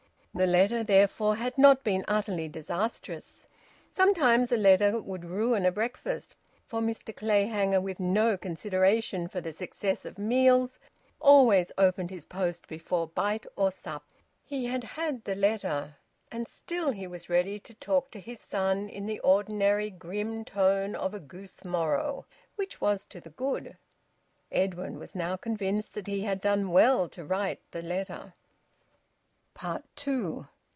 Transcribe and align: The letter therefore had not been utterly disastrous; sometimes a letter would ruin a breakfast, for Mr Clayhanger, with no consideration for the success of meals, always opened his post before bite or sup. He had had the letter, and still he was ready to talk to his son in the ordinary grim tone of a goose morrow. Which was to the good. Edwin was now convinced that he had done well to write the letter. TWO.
The 0.33 0.47
letter 0.47 0.81
therefore 0.81 1.35
had 1.35 1.57
not 1.57 1.83
been 1.83 2.05
utterly 2.07 2.47
disastrous; 2.47 3.49
sometimes 3.91 4.49
a 4.49 4.55
letter 4.55 4.97
would 5.01 5.25
ruin 5.25 5.65
a 5.65 5.73
breakfast, 5.73 6.35
for 6.65 6.79
Mr 6.79 7.13
Clayhanger, 7.13 7.81
with 7.81 7.99
no 7.99 8.37
consideration 8.37 9.27
for 9.27 9.41
the 9.41 9.51
success 9.51 10.05
of 10.05 10.17
meals, 10.17 10.79
always 11.19 11.73
opened 11.77 12.11
his 12.11 12.23
post 12.23 12.69
before 12.69 13.07
bite 13.07 13.45
or 13.57 13.71
sup. 13.73 14.05
He 14.45 14.65
had 14.67 14.85
had 14.85 15.25
the 15.25 15.35
letter, 15.35 15.97
and 16.31 16.47
still 16.47 16.91
he 16.91 17.07
was 17.07 17.29
ready 17.29 17.59
to 17.59 17.73
talk 17.73 18.09
to 18.11 18.19
his 18.21 18.39
son 18.39 18.87
in 18.87 19.07
the 19.07 19.19
ordinary 19.19 19.89
grim 19.89 20.45
tone 20.45 20.95
of 20.95 21.13
a 21.13 21.19
goose 21.19 21.65
morrow. 21.65 22.25
Which 22.55 22.79
was 22.79 23.03
to 23.09 23.19
the 23.19 23.31
good. 23.31 23.75
Edwin 24.49 24.97
was 24.97 25.13
now 25.13 25.35
convinced 25.35 25.93
that 25.95 26.07
he 26.07 26.21
had 26.21 26.39
done 26.39 26.71
well 26.71 27.09
to 27.09 27.25
write 27.25 27.59
the 27.71 27.81
letter. 27.81 28.33
TWO. 29.95 30.47